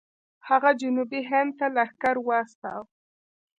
هغه 0.47 0.69
جنوبي 0.81 1.21
هند 1.29 1.51
ته 1.59 1.65
لښکر 1.75 2.15
واستوه. 2.21 2.79